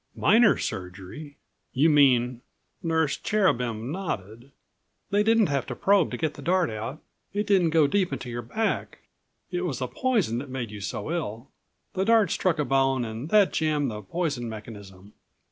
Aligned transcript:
"Minor 0.15 0.57
surgery! 0.57 1.37
You 1.73 1.87
mean" 1.87 2.41
Nurse 2.91 3.17
Cherubin 3.17 3.91
nodded. 3.91 4.51
"They 5.11 5.21
didn't 5.21 5.45
have 5.45 5.67
to 5.67 5.75
probe 5.75 6.09
to 6.09 6.17
get 6.17 6.33
the 6.33 6.41
dart 6.41 6.71
out. 6.71 7.03
It 7.33 7.45
didn't 7.45 7.69
go 7.69 7.85
deep 7.85 8.11
into 8.11 8.27
your 8.27 8.41
back. 8.41 9.01
It 9.51 9.61
was 9.63 9.77
the 9.77 9.87
poison 9.87 10.39
that 10.39 10.49
made 10.49 10.71
you 10.71 10.81
so 10.81 11.11
ill. 11.11 11.51
The 11.93 12.03
dart 12.03 12.31
struck 12.31 12.57
a 12.57 12.65
bone 12.65 13.05
and 13.05 13.29
that 13.29 13.53
jammed 13.53 13.91
the 13.91 14.01
poison 14.01 14.49
mechanism. 14.49 15.13